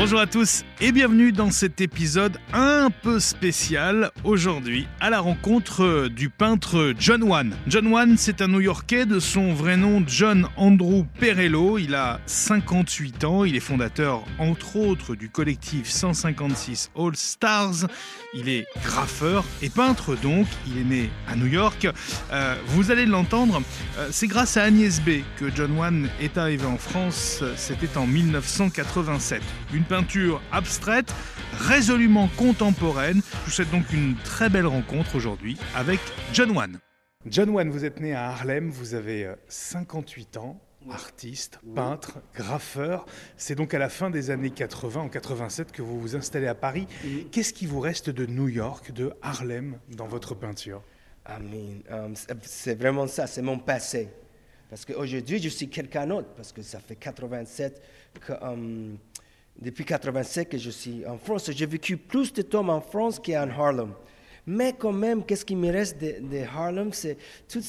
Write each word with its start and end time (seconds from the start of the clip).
Bonjour 0.00 0.20
à 0.20 0.28
tous 0.28 0.64
et 0.80 0.92
bienvenue 0.92 1.32
dans 1.32 1.50
cet 1.50 1.80
épisode 1.80 2.38
un 2.52 2.88
peu 2.88 3.18
spécial 3.18 4.12
aujourd'hui 4.22 4.86
à 5.00 5.10
la 5.10 5.18
rencontre 5.18 6.06
du 6.06 6.30
peintre 6.30 6.94
John 6.96 7.24
Wan. 7.24 7.56
John 7.66 7.88
Wan, 7.88 8.16
c'est 8.16 8.40
un 8.40 8.46
New-Yorkais 8.46 9.06
de 9.06 9.18
son 9.18 9.52
vrai 9.52 9.76
nom 9.76 10.04
John 10.06 10.46
Andrew 10.56 11.04
Perello. 11.18 11.78
Il 11.78 11.96
a 11.96 12.20
58 12.26 13.24
ans, 13.24 13.44
il 13.44 13.56
est 13.56 13.60
fondateur 13.60 14.22
entre 14.38 14.76
autres 14.76 15.16
du 15.16 15.30
collectif 15.30 15.90
156 15.90 16.92
All 16.96 17.16
Stars. 17.16 17.88
Il 18.34 18.48
est 18.48 18.66
graffeur 18.84 19.44
et 19.62 19.68
peintre 19.68 20.14
donc, 20.14 20.46
il 20.68 20.78
est 20.78 20.84
né 20.84 21.10
à 21.26 21.34
New 21.34 21.46
York. 21.48 21.88
Euh, 22.30 22.54
vous 22.68 22.92
allez 22.92 23.04
l'entendre, 23.04 23.62
euh, 23.98 24.08
c'est 24.12 24.28
grâce 24.28 24.56
à 24.56 24.62
Agnès 24.62 25.00
B 25.00 25.22
que 25.36 25.46
John 25.52 25.76
Wan 25.76 26.08
est 26.20 26.38
arrivé 26.38 26.66
en 26.66 26.78
France, 26.78 27.42
c'était 27.56 27.96
en 27.96 28.06
1987. 28.06 29.42
Une 29.74 29.87
peinture 29.88 30.42
abstraite, 30.52 31.12
résolument 31.54 32.28
contemporaine. 32.36 33.22
Je 33.22 33.44
vous 33.46 33.50
souhaite 33.50 33.70
donc 33.70 33.90
une 33.92 34.16
très 34.16 34.50
belle 34.50 34.66
rencontre 34.66 35.16
aujourd'hui 35.16 35.56
avec 35.74 35.98
John 36.34 36.50
Wan. 36.50 36.78
John 37.26 37.48
Wan, 37.50 37.70
vous 37.70 37.84
êtes 37.84 37.98
né 38.00 38.12
à 38.14 38.28
Harlem, 38.28 38.70
vous 38.70 38.94
avez 38.94 39.32
58 39.48 40.36
euh, 40.36 40.40
ans, 40.40 40.60
artiste, 40.90 41.58
peintre, 41.74 42.18
graffeur. 42.34 43.06
C'est 43.36 43.54
donc 43.54 43.72
à 43.72 43.78
la 43.78 43.88
fin 43.88 44.10
des 44.10 44.30
années 44.30 44.50
80, 44.50 45.00
en 45.00 45.08
87, 45.08 45.72
que 45.72 45.80
vous 45.82 45.98
vous 45.98 46.16
installez 46.16 46.46
à 46.46 46.54
Paris. 46.54 46.86
Qu'est-ce 47.32 47.54
qui 47.54 47.66
vous 47.66 47.80
reste 47.80 48.10
de 48.10 48.26
New 48.26 48.48
York, 48.48 48.92
de 48.92 49.12
Harlem, 49.22 49.78
dans 49.96 50.06
votre 50.06 50.34
peinture? 50.34 50.82
Um, 51.28 52.14
C'est 52.42 52.74
vraiment 52.74 53.06
ça, 53.06 53.26
c'est 53.26 53.42
mon 53.42 53.58
passé. 53.58 54.08
Parce 54.68 54.84
qu'aujourd'hui, 54.84 55.38
je 55.38 55.48
suis 55.48 55.68
quelqu'un 55.68 56.06
d'autre, 56.06 56.28
parce 56.36 56.52
que 56.52 56.60
ça 56.60 56.78
fait 56.78 56.96
87 56.96 57.82
que... 58.20 58.32
Um, 58.42 58.98
depuis 59.60 59.84
87 59.84 60.48
que 60.48 60.58
je 60.58 60.70
suis 60.70 61.04
en 61.06 61.18
France. 61.18 61.50
J'ai 61.50 61.66
vécu 61.66 61.96
plus 61.96 62.32
de 62.32 62.42
temps 62.42 62.68
en 62.68 62.80
France 62.80 63.20
qu'en 63.24 63.48
Harlem. 63.48 63.92
Mais 64.46 64.72
quand 64.72 64.92
même, 64.92 65.24
qu'est-ce 65.24 65.44
qui 65.44 65.54
me 65.54 65.70
reste 65.70 65.98
de, 66.00 66.42
Harlem 66.42 66.90
C'est 66.92 67.18
tout 67.46 67.60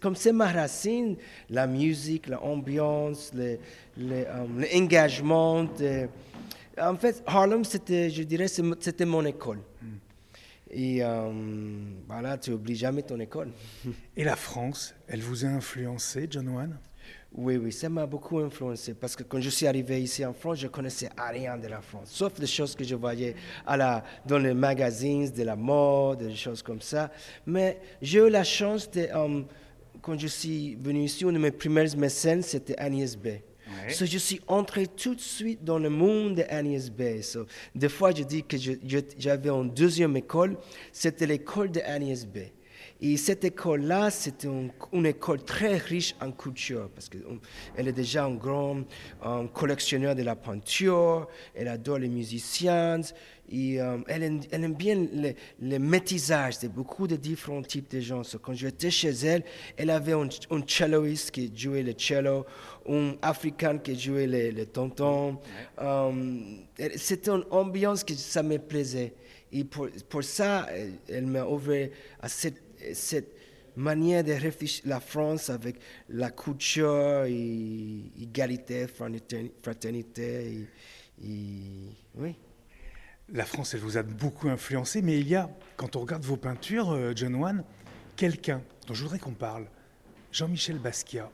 comme 0.00 0.16
c'est 0.16 0.32
ma 0.32 0.50
racine, 0.50 1.16
la 1.50 1.66
musique, 1.66 2.26
l'ambiance, 2.28 3.32
l'engagement. 3.98 5.68
Le, 5.78 6.08
en 6.80 6.96
fait, 6.96 7.22
Harlem, 7.26 7.64
je 7.64 8.22
dirais, 8.22 8.48
c'était 8.48 9.04
mon 9.04 9.24
école. 9.26 9.58
Et 10.70 11.04
euh, 11.04 11.30
voilà, 12.08 12.38
tu 12.38 12.50
n'oublies 12.50 12.76
jamais 12.76 13.02
ton 13.02 13.20
école. 13.20 13.50
Et 14.16 14.24
la 14.24 14.36
France, 14.36 14.94
elle 15.06 15.20
vous 15.20 15.44
a 15.44 15.48
influencé, 15.48 16.26
John 16.30 16.48
Wan 16.48 16.78
oui, 17.34 17.56
oui, 17.56 17.72
ça 17.72 17.88
m'a 17.88 18.04
beaucoup 18.04 18.38
influencé 18.38 18.92
parce 18.92 19.16
que 19.16 19.22
quand 19.22 19.40
je 19.40 19.48
suis 19.48 19.66
arrivé 19.66 20.02
ici 20.02 20.24
en 20.24 20.34
France, 20.34 20.58
je 20.58 20.68
connaissais 20.68 21.08
rien 21.16 21.56
de 21.56 21.66
la 21.66 21.80
France, 21.80 22.10
sauf 22.10 22.38
les 22.38 22.46
choses 22.46 22.74
que 22.74 22.84
je 22.84 22.94
voyais 22.94 23.34
à 23.66 23.76
la, 23.76 24.04
dans 24.26 24.38
les 24.38 24.52
magazines 24.52 25.30
de 25.30 25.42
la 25.42 25.56
mode, 25.56 26.18
des 26.18 26.36
choses 26.36 26.62
comme 26.62 26.82
ça. 26.82 27.10
Mais 27.46 27.80
j'ai 28.02 28.18
eu 28.18 28.28
la 28.28 28.44
chance 28.44 28.90
de, 28.90 29.08
um, 29.14 29.46
quand 30.02 30.18
je 30.18 30.26
suis 30.26 30.74
venu 30.74 31.04
ici, 31.04 31.24
une 31.24 31.32
de 31.32 31.38
mes 31.38 31.50
premières 31.50 31.96
mécènes, 31.96 32.42
c'était 32.42 32.78
Agnès 32.78 33.16
B. 33.16 33.28
So, 33.88 34.04
je 34.04 34.18
suis 34.18 34.40
entré 34.46 34.86
tout 34.86 35.14
de 35.14 35.20
suite 35.20 35.64
dans 35.64 35.78
le 35.78 35.88
monde 35.88 36.34
d'Agnès 36.34 36.90
B. 36.90 37.22
So, 37.22 37.46
des 37.74 37.88
fois, 37.88 38.12
je 38.12 38.22
dis 38.22 38.42
que 38.42 38.56
j'avais 39.18 39.48
une 39.48 39.70
deuxième 39.70 40.16
école, 40.16 40.56
c'était 40.92 41.26
l'école 41.26 41.70
d'Agnès 41.70 42.26
B. 42.26 42.38
Et 43.04 43.16
cette 43.16 43.42
école-là, 43.42 44.10
c'était 44.10 44.46
une, 44.46 45.06
école 45.06 45.42
très 45.42 45.76
riche 45.76 46.14
en 46.20 46.30
culture, 46.30 46.88
parce 46.94 47.08
qu'elle 47.08 47.88
est 47.88 47.92
déjà 47.92 48.26
un 48.26 48.34
grand 48.36 48.84
collectionneur 49.52 50.14
de 50.14 50.22
la 50.22 50.36
peinture, 50.36 51.26
elle 51.52 51.66
adore 51.66 51.98
les 51.98 52.08
musiciens, 52.08 53.00
et 53.50 53.82
euh, 53.82 53.98
elle, 54.06 54.22
aime, 54.52 54.74
bien 54.74 55.04
le, 55.60 55.78
métissage 55.78 56.60
de 56.60 56.68
beaucoup 56.68 57.08
de 57.08 57.16
différents 57.16 57.62
types 57.62 57.90
de 57.90 57.98
gens. 57.98 58.22
quand 58.40 58.54
j'étais 58.54 58.92
chez 58.92 59.10
elle, 59.10 59.42
elle 59.76 59.90
avait 59.90 60.12
un, 60.12 60.28
un 60.52 60.62
celloiste 60.64 61.32
qui 61.32 61.52
jouait 61.54 61.82
le 61.82 61.94
cello, 61.98 62.46
un 62.88 63.14
africain 63.20 63.78
qui 63.78 63.98
jouait 63.98 64.28
le, 64.28 64.52
le 64.52 64.64
tonton. 64.64 65.38
Euh, 65.80 66.40
c'était 66.94 67.32
une 67.32 67.44
ambiance 67.50 68.04
que 68.04 68.14
ça 68.14 68.44
me 68.44 68.58
plaisait. 68.58 69.12
Et 69.54 69.64
pour 69.64 70.24
ça, 70.24 70.66
elle 71.10 71.26
m'a 71.26 71.44
ouvert 71.44 71.90
à 72.20 72.28
cette 72.28 72.71
cette 72.94 73.34
manière 73.76 74.22
de 74.24 74.32
réfléchir 74.32 74.84
la 74.86 75.00
France 75.00 75.50
avec 75.50 75.76
la 76.08 76.30
culture, 76.30 77.24
et 77.24 78.02
égalité, 78.20 78.86
fraternité. 79.62 80.66
oui. 81.18 82.36
La 83.34 83.46
France, 83.46 83.72
elle 83.72 83.80
vous 83.80 83.96
a 83.96 84.02
beaucoup 84.02 84.48
influencé, 84.48 85.00
mais 85.00 85.18
il 85.18 85.28
y 85.28 85.36
a, 85.36 85.48
quand 85.76 85.96
on 85.96 86.00
regarde 86.00 86.24
vos 86.24 86.36
peintures, 86.36 86.90
euh, 86.90 87.12
John 87.16 87.34
Wan, 87.36 87.64
quelqu'un 88.14 88.62
dont 88.86 88.92
je 88.92 89.02
voudrais 89.04 89.18
qu'on 89.18 89.32
parle, 89.32 89.66
Jean-Michel 90.32 90.78
Basquiat. 90.78 91.30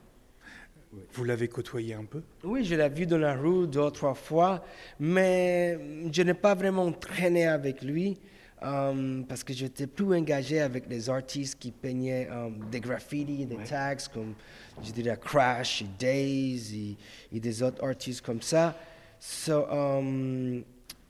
Vous 1.13 1.25
l'avez 1.25 1.49
côtoyé 1.49 1.95
un 1.95 2.05
peu? 2.05 2.23
Oui, 2.45 2.65
je 2.65 2.75
l'ai 2.75 2.89
vu 2.89 3.07
dans 3.07 3.19
la 3.19 3.35
rue 3.35 3.67
deux 3.67 3.81
ou 3.81 3.91
trois 3.91 4.15
fois, 4.15 4.65
mais 5.01 5.79
je 6.13 6.23
n'ai 6.23 6.35
pas 6.35 6.55
vraiment 6.55 6.93
traîné 6.93 7.47
avec 7.47 7.83
lui. 7.83 8.19
Um, 8.61 9.25
parce 9.29 9.45
que 9.45 9.53
j'étais 9.53 9.87
plus 9.87 10.17
engagé 10.17 10.61
avec 10.61 10.89
les 10.91 11.09
artistes 11.09 11.57
qui 11.61 11.71
peignaient 11.71 12.29
um, 12.29 12.69
des 12.69 12.81
graffitis, 12.81 13.47
des 13.47 13.57
tags 13.59 13.95
comme 14.13 14.35
je 14.83 14.91
dirais 14.91 15.17
Crash, 15.17 15.83
et 15.83 15.87
Days 15.97 16.97
et, 17.33 17.39
des 17.39 17.63
autres 17.63 17.85
artistes 17.85 18.21
comme 18.21 18.43
ça. 18.43 18.77
So, 19.21 19.65
um, 19.71 20.65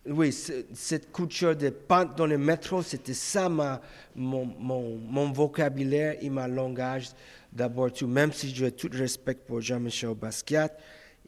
oui, 0.06 0.30
cette 0.74 1.10
culture 1.10 1.56
de 1.56 1.70
peindre 1.70 2.14
dans 2.14 2.26
le 2.26 2.36
métro, 2.36 2.82
c'était 2.82 3.14
ça 3.14 3.48
ma, 3.48 3.80
mon, 4.14 4.44
mon, 4.58 4.98
mon, 4.98 5.32
vocabulaire 5.32 6.16
et 6.20 6.28
mon 6.28 6.46
langage 6.46 7.10
d'abord 7.50 7.90
tout, 7.92 8.06
même 8.06 8.32
si 8.32 8.54
j'ai 8.54 8.72
tout 8.72 8.90
respect 8.92 9.38
pour 9.46 9.62
Jean-Michel 9.62 10.14
Basquiat. 10.14 10.70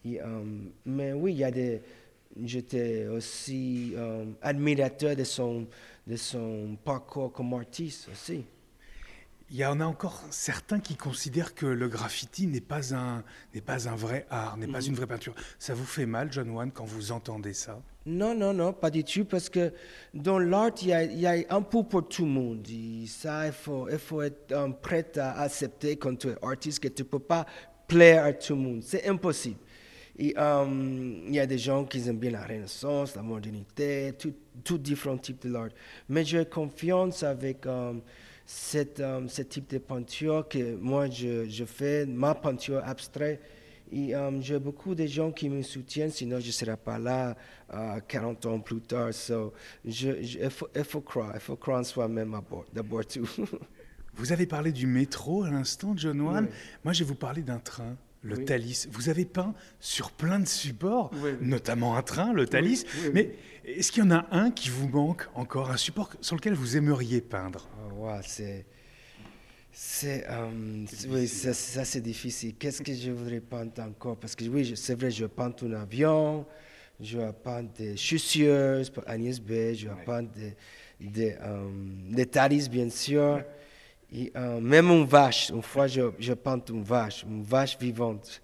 Et, 0.05 0.19
mais 0.85 1.13
oui, 1.13 1.33
il 1.33 1.37
y 1.39 1.43
a 1.43 1.51
des, 1.51 1.81
j'étais 2.43 3.07
aussi 3.07 3.93
admirateur 4.41 5.15
de 5.15 5.23
son 5.23 5.67
de 6.07 6.15
son 6.15 6.77
parcours 6.83 7.31
comme 7.31 7.53
artiste 7.53 8.09
aussi. 8.11 8.43
Il 9.53 9.57
y 9.57 9.65
en 9.65 9.81
a 9.81 9.85
encore 9.85 10.23
certains 10.29 10.79
qui 10.79 10.95
considèrent 10.95 11.53
que 11.53 11.65
le 11.65 11.89
graffiti 11.89 12.47
n'est 12.47 12.61
pas 12.61 12.95
un 12.95 13.21
n'est 13.53 13.59
pas 13.59 13.89
un 13.89 13.95
vrai 13.95 14.25
art, 14.29 14.55
n'est 14.55 14.67
pas 14.67 14.79
mm. 14.79 14.87
une 14.87 14.95
vraie 14.95 15.07
peinture. 15.07 15.35
Ça 15.59 15.73
vous 15.73 15.83
fait 15.83 16.05
mal, 16.05 16.31
John 16.31 16.49
Wan, 16.51 16.71
quand 16.71 16.85
vous 16.85 17.11
entendez 17.11 17.53
ça? 17.53 17.81
Non, 18.05 18.33
non, 18.33 18.53
non, 18.53 18.71
pas 18.71 18.89
du 18.89 19.03
tout, 19.03 19.25
parce 19.25 19.49
que 19.49 19.73
dans 20.13 20.39
l'art, 20.39 20.71
il, 20.81 20.87
il 21.11 21.19
y, 21.19 21.27
a, 21.27 21.35
un 21.49 21.61
peu 21.61 21.83
pour 21.83 22.07
tout 22.07 22.23
le 22.23 22.31
monde. 22.31 22.65
ça, 23.07 23.45
il 23.45 23.51
faut, 23.53 23.89
il 23.89 23.99
faut 23.99 24.21
être 24.21 24.53
um, 24.53 24.73
prêt 24.73 25.05
à 25.17 25.41
accepter 25.41 25.97
quand 25.97 26.17
tu 26.17 26.29
es 26.29 26.35
artiste 26.41 26.79
que 26.79 26.87
tu 26.87 27.03
ne 27.03 27.07
peux 27.07 27.19
pas 27.19 27.45
plaire 27.87 28.23
à 28.23 28.33
tout 28.33 28.55
le 28.55 28.61
monde. 28.61 28.81
C'est 28.83 29.05
impossible. 29.07 29.59
Um, 30.37 31.23
il 31.27 31.33
y 31.33 31.39
a 31.39 31.47
des 31.47 31.57
gens 31.57 31.83
qui 31.83 32.07
aiment 32.07 32.19
bien 32.19 32.31
la 32.31 32.43
Renaissance, 32.43 33.15
la 33.15 33.23
modernité, 33.23 34.13
tout, 34.19 34.33
tout 34.63 34.77
différents 34.77 35.17
types 35.17 35.41
de 35.41 35.49
l'art. 35.51 35.69
Mais 36.09 36.23
j'ai 36.23 36.45
confiance 36.45 37.23
avec 37.23 37.65
um, 37.65 38.01
cette, 38.45 38.99
um, 38.99 39.27
ce 39.27 39.41
type 39.41 39.69
de 39.71 39.79
peinture 39.79 40.47
que 40.47 40.75
moi 40.75 41.09
je, 41.09 41.49
je 41.49 41.65
fais, 41.65 42.05
ma 42.05 42.35
peinture 42.35 42.81
abstraite. 42.85 43.41
Et 43.93 44.13
j'ai 44.39 44.57
beaucoup 44.57 44.95
de 44.95 45.05
gens 45.05 45.33
qui 45.33 45.49
me 45.49 45.61
soutiennent, 45.61 46.11
sinon 46.11 46.39
je 46.39 46.47
ne 46.47 46.51
serais 46.51 46.77
pas 46.77 46.97
là 46.97 47.35
40 48.07 48.45
ans 48.45 48.59
plus 48.59 48.79
tard. 48.79 49.13
So, 49.13 49.51
je, 49.83 50.11
il, 50.11 50.49
faut, 50.49 50.69
il, 50.73 50.83
faut, 50.85 51.01
croire, 51.01 51.31
il 51.33 51.41
faut 51.41 51.57
croire 51.57 51.81
en 51.81 51.83
soi-même 51.83 52.33
d'abord 52.71 53.05
tout. 53.05 53.29
Vous 54.15 54.31
avez 54.31 54.45
parlé 54.45 54.71
du 54.71 54.87
métro 54.87 55.43
à 55.43 55.49
l'instant, 55.49 55.93
John 55.97 56.21
Wan. 56.21 56.47
Moi, 56.85 56.93
je 56.93 57.03
vais 57.03 57.07
vous 57.09 57.15
parler 57.15 57.41
d'un 57.41 57.59
train 57.59 57.97
le 58.21 58.43
Thalys. 58.45 58.87
Vous 58.91 59.09
avez 59.09 59.25
peint 59.25 59.53
sur 59.79 60.11
plein 60.11 60.39
de 60.39 60.47
supports, 60.47 61.11
notamment 61.41 61.95
un 61.95 62.01
train, 62.01 62.33
le 62.33 62.45
Thalys. 62.45 62.85
Mais 63.13 63.35
est-ce 63.65 63.91
qu'il 63.91 64.03
y 64.03 64.05
en 64.07 64.11
a 64.11 64.27
un 64.31 64.51
qui 64.51 64.69
vous 64.69 64.87
manque 64.87 65.27
encore, 65.33 65.71
un 65.71 65.77
support 65.77 66.11
sur 66.21 66.35
lequel 66.35 66.53
vous 66.53 66.77
aimeriez 66.77 67.21
peindre? 67.21 67.67
Oh, 67.99 68.09
C'est. 68.23 68.65
C'est, 69.73 70.25
euh, 70.29 70.85
oui, 71.07 71.29
ça, 71.29 71.85
c'est 71.85 72.01
difficile. 72.01 72.55
Qu'est-ce 72.55 72.81
que 72.81 72.93
je 72.93 73.09
voudrais 73.09 73.39
peindre 73.39 73.71
encore? 73.79 74.17
Parce 74.17 74.35
que 74.35 74.43
oui, 74.43 74.73
c'est 74.75 74.95
vrai, 74.95 75.09
je 75.09 75.25
peins 75.25 75.53
un 75.63 75.73
avion, 75.73 76.45
je 76.99 77.17
vais 77.17 77.31
peindre 77.31 77.69
des 77.77 77.95
chaussures 77.95 78.81
pour 78.93 79.07
Agnès 79.07 79.39
B, 79.39 79.73
je 79.73 79.87
vais 79.87 80.03
peindre 80.05 80.29
des, 80.31 80.55
des, 80.99 81.37
euh, 81.41 82.25
Thalys, 82.25 82.67
bien 82.67 82.89
sûr. 82.89 83.41
Et, 84.11 84.31
euh, 84.35 84.59
même 84.59 84.89
une 84.89 85.05
vache, 85.05 85.49
une 85.49 85.61
fois 85.61 85.87
je, 85.87 86.11
je 86.19 86.33
peins 86.33 86.59
une 86.69 86.83
vache, 86.83 87.23
une 87.23 87.43
vache 87.43 87.77
vivante. 87.79 88.41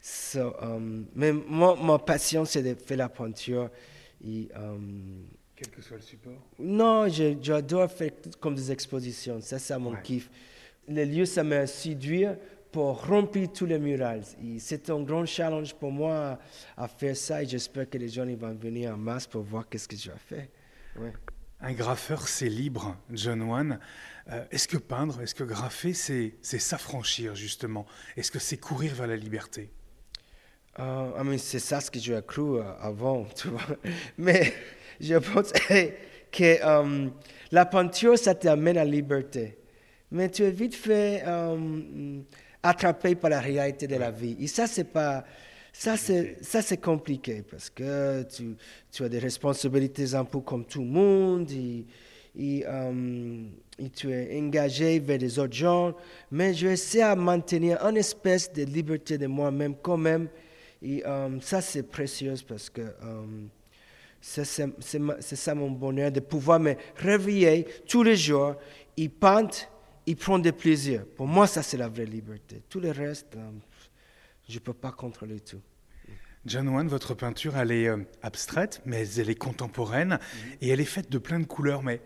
So, 0.00 0.54
um, 0.62 1.06
mais 1.14 1.32
moi, 1.32 1.76
ma 1.80 1.98
passion, 1.98 2.46
c'est 2.46 2.62
de 2.62 2.74
faire 2.74 2.96
la 2.96 3.08
peinture. 3.10 3.68
Et, 4.24 4.48
um, 4.56 5.26
Quel 5.54 5.68
que 5.68 5.82
soit 5.82 5.96
le 5.98 6.02
support 6.02 6.32
Non, 6.58 7.06
j'adore 7.08 7.90
faire 7.90 8.12
comme 8.40 8.54
des 8.54 8.72
expositions. 8.72 9.42
Ça, 9.42 9.58
c'est 9.58 9.78
mon 9.78 9.94
kiff. 9.96 10.30
Les 10.88 11.04
lieux, 11.04 11.26
ça 11.26 11.44
m'a 11.44 11.66
séduit 11.66 12.24
pour 12.72 13.06
remplir 13.06 13.52
tous 13.52 13.66
les 13.66 13.78
murales. 13.78 14.22
C'est 14.58 14.88
un 14.88 15.02
grand 15.02 15.26
challenge 15.26 15.74
pour 15.74 15.92
moi 15.92 16.38
à 16.76 16.88
faire 16.88 17.16
ça 17.16 17.42
et 17.42 17.46
j'espère 17.46 17.88
que 17.90 17.98
les 17.98 18.08
gens 18.08 18.24
ils 18.24 18.36
vont 18.36 18.54
venir 18.54 18.94
en 18.94 18.96
masse 18.96 19.26
pour 19.26 19.42
voir 19.42 19.68
qu'est-ce 19.68 19.88
que 19.88 19.96
je 19.96 20.10
vais 20.10 20.18
faire. 20.18 20.46
Un 21.62 21.72
graffeur, 21.72 22.26
c'est 22.26 22.48
libre, 22.48 22.96
John 23.12 23.42
Wan. 23.42 23.78
Euh, 24.30 24.42
est-ce 24.50 24.66
que 24.66 24.78
peindre, 24.78 25.20
est-ce 25.20 25.34
que 25.34 25.44
graffer, 25.44 25.92
c'est 25.92 26.32
s'affranchir 26.42 27.34
justement? 27.34 27.86
Est-ce 28.16 28.30
que 28.30 28.38
c'est 28.38 28.56
courir 28.56 28.94
vers 28.94 29.06
la 29.06 29.16
liberté? 29.16 29.70
Uh, 30.78 31.36
C'est 31.36 31.58
ça 31.58 31.80
ce 31.80 31.90
que 31.90 31.98
j'ai 31.98 32.18
cru 32.26 32.58
euh, 32.58 32.62
avant, 32.80 33.24
tu 33.36 33.48
vois. 33.48 33.60
Mais 34.18 34.54
je 35.00 35.16
pense 35.16 35.52
que 36.32 36.64
um, 36.64 37.12
la 37.52 37.66
peinture, 37.66 38.18
ça 38.18 38.34
t'amène 38.34 38.78
à 38.78 38.84
la 38.84 38.90
liberté. 38.90 39.58
Mais 40.12 40.30
tu 40.30 40.44
es 40.44 40.50
vite 40.50 40.74
fait 40.74 41.22
um, 41.26 42.24
attrapé 42.62 43.14
par 43.14 43.28
la 43.28 43.40
réalité 43.40 43.86
de 43.86 43.96
la 43.96 44.10
vie. 44.10 44.34
Et 44.40 44.46
ça, 44.46 44.66
c'est 44.66 44.84
pas... 44.84 45.24
Ça, 45.72 45.96
c'est, 45.96 46.80
compliqué 46.80 47.42
parce 47.48 47.70
que 47.70 48.22
tu, 48.24 48.56
tu, 48.90 49.04
as 49.04 49.08
des 49.08 49.18
responsabilités 49.18 50.14
un 50.14 50.24
peu 50.24 50.40
comme 50.40 50.64
tout 50.64 50.80
le 50.80 50.88
monde 50.88 51.50
et, 52.38 52.66
um, 52.66 53.50
tu 53.94 54.12
es 54.12 54.38
engagé 54.38 54.98
vers 54.98 55.18
les 55.18 55.38
autres 55.38 55.54
gens. 55.54 55.94
Mais 56.30 56.54
je 56.54 56.68
essaie 56.68 57.02
à 57.02 57.16
maintenir 57.16 57.78
une 57.82 57.96
espèce 57.96 58.52
de 58.52 58.64
liberté 58.64 59.16
de 59.16 59.26
moi-même 59.26 59.74
quand 59.80 59.96
même. 59.96 60.28
Et 60.82 61.04
um, 61.04 61.40
ça, 61.40 61.60
c'est 61.60 61.84
précieux 61.84 62.34
parce 62.46 62.68
que 62.68 62.82
um, 63.02 63.48
c'est, 64.20 64.44
ça 65.20 65.54
mon 65.54 65.70
bonheur 65.70 66.12
de 66.12 66.20
pouvoir 66.20 66.60
me 66.60 66.74
réveiller 66.96 67.66
tous 67.86 68.02
les 68.02 68.16
jours 68.16 68.54
et 68.96 69.08
peindre 69.08 69.54
il 70.06 70.16
prend 70.16 70.38
des 70.38 70.52
plaisirs. 70.52 71.04
Pour 71.16 71.26
moi, 71.26 71.46
ça, 71.46 71.62
c'est 71.62 71.76
la 71.76 71.88
vraie 71.88 72.04
liberté. 72.04 72.62
Tout 72.68 72.80
le 72.80 72.90
reste, 72.90 73.36
euh, 73.36 73.50
je 74.50 74.56
ne 74.56 74.60
peux 74.60 74.74
pas 74.74 74.92
contrôler 74.92 75.40
tout. 75.40 75.60
John 76.46 76.68
Wan, 76.68 76.88
votre 76.88 77.14
peinture, 77.14 77.56
elle 77.56 77.70
est 77.70 77.88
euh, 77.88 77.98
abstraite, 78.22 78.80
mais 78.86 79.06
elle 79.16 79.28
est 79.28 79.34
contemporaine 79.34 80.18
mhm. 80.20 80.52
et 80.62 80.68
elle 80.70 80.80
est 80.80 80.86
faite 80.86 81.10
de 81.10 81.18
plein 81.18 81.38
de 81.38 81.44
couleurs. 81.44 81.82
Mais 81.82 82.00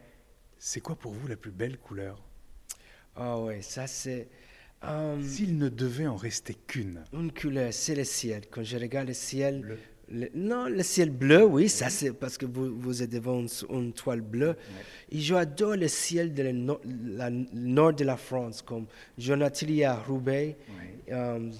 c'est 0.58 0.80
quoi 0.80 0.96
pour 0.96 1.12
vous 1.12 1.28
la 1.28 1.36
plus 1.36 1.52
belle 1.52 1.78
couleur? 1.78 2.22
Ah 3.16 3.38
oui, 3.38 3.62
ça 3.62 3.86
c'est. 3.86 4.28
Euh, 4.82 5.22
S'il 5.22 5.56
ne 5.56 5.68
devait 5.68 6.06
en 6.06 6.16
rester 6.16 6.54
qu'une. 6.54 7.04
Une 7.12 7.32
couleur, 7.32 7.72
c'est 7.72 7.94
le 7.94 8.04
ciel. 8.04 8.42
Quand 8.50 8.64
je 8.64 8.76
regarde 8.76 9.08
le 9.08 9.14
ciel, 9.14 9.78
non, 10.34 10.66
le 10.66 10.82
ciel 10.82 11.10
bleu, 11.10 11.44
oui, 11.44 11.68
ça 11.68 11.88
c'est 11.88 12.12
parce 12.12 12.36
que 12.36 12.44
vous, 12.44 12.78
vous 12.78 13.02
êtes 13.02 13.10
devant 13.10 13.44
une, 13.70 13.92
toile 13.92 14.20
bleue. 14.20 14.56
Et 15.10 15.20
j'adore 15.20 15.76
le 15.76 15.88
ciel 15.88 16.34
de 16.34 16.42
la, 16.42 17.30
nord 17.30 17.94
de 17.94 18.04
la 18.04 18.16
France, 18.16 18.62
comme 18.62 18.86
Jonathan 19.16 19.66
à 19.86 19.94
Roubaix. 19.94 20.56
Euh, 21.10 21.50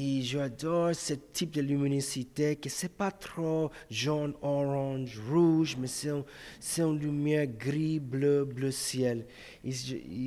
et 0.00 0.22
j'adore 0.22 0.94
ce 0.94 1.14
type 1.14 1.50
de 1.50 1.60
luminosité, 1.60 2.54
que 2.54 2.68
c'est 2.68 2.96
pas 2.96 3.10
trop 3.10 3.72
jaune, 3.90 4.32
orange, 4.42 5.20
rouge, 5.28 5.76
mais 5.76 5.88
c'est 5.88 6.82
une 6.82 7.00
lumière 7.00 7.48
gris, 7.48 7.98
bleu, 7.98 8.44
bleu 8.44 8.70
ciel. 8.70 9.26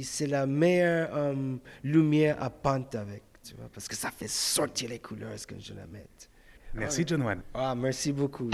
C'est 0.03 0.27
la 0.27 0.45
meilleure 0.45 1.15
euh, 1.15 1.56
lumière 1.85 2.44
à 2.44 2.50
peindre 2.50 3.00
avec, 3.00 3.23
tu 3.47 3.56
vois, 3.56 3.69
parce 3.73 3.88
que 3.88 3.95
ça 3.95 4.12
fait 4.12 4.27
sortir 4.27 4.89
les 4.89 5.00
couleurs 5.00 5.38
quand 5.47 5.59
je 5.59 5.73
la 5.73 5.88
mets. 5.88 6.06
Merci, 6.73 7.06
John 7.07 7.21
Wan. 7.21 7.41
Ah, 7.53 7.73
merci 7.73 8.12
beaucoup. 8.12 8.50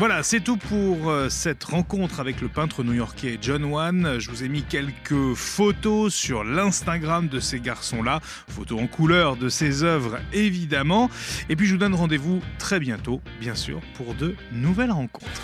Voilà, 0.00 0.22
c'est 0.22 0.40
tout 0.40 0.56
pour 0.56 1.10
euh, 1.10 1.28
cette 1.28 1.62
rencontre 1.62 2.20
avec 2.20 2.40
le 2.40 2.48
peintre 2.48 2.82
new-yorkais 2.82 3.36
John 3.42 3.64
Wan. 3.64 4.18
Je 4.18 4.30
vous 4.30 4.42
ai 4.42 4.48
mis 4.48 4.62
quelques 4.62 5.34
photos 5.34 6.14
sur 6.14 6.42
l'Instagram 6.42 7.28
de 7.28 7.38
ces 7.38 7.60
garçons-là, 7.60 8.20
photos 8.22 8.80
en 8.80 8.86
couleur 8.86 9.36
de 9.36 9.50
ces 9.50 9.84
œuvres 9.84 10.18
évidemment. 10.32 11.10
Et 11.50 11.56
puis 11.56 11.66
je 11.66 11.72
vous 11.72 11.78
donne 11.78 11.94
rendez-vous 11.94 12.40
très 12.58 12.80
bientôt, 12.80 13.20
bien 13.42 13.54
sûr, 13.54 13.82
pour 13.92 14.14
de 14.14 14.36
nouvelles 14.52 14.90
rencontres. 14.90 15.42